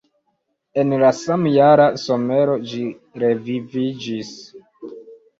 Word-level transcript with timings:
En 0.83 0.93
la 1.01 1.09
samjara 1.17 1.85
somero 2.03 2.55
ĝi 2.71 2.79
reviviĝis. 3.25 4.33